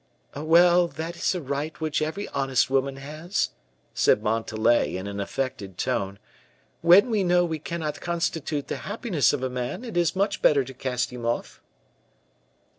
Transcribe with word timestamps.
"Well, 0.35 0.87
that 0.87 1.15
is 1.15 1.35
a 1.35 1.41
right 1.43 1.79
which 1.79 2.01
every 2.01 2.27
honest 2.29 2.71
woman 2.71 2.95
has," 2.95 3.49
said 3.93 4.23
Montalais, 4.23 4.97
in 4.97 5.05
an 5.05 5.19
affected 5.19 5.77
tone. 5.77 6.17
"When 6.81 7.11
we 7.11 7.23
know 7.23 7.45
we 7.45 7.59
cannot 7.59 8.01
constitute 8.01 8.67
the 8.67 8.77
happiness 8.77 9.31
of 9.31 9.43
a 9.43 9.47
man, 9.51 9.83
it 9.85 9.95
is 9.95 10.15
much 10.15 10.41
better 10.41 10.63
to 10.63 10.73
cast 10.73 11.13
him 11.13 11.23
off." 11.23 11.61